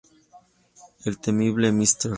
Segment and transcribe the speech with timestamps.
[1.05, 2.09] El temible Mr.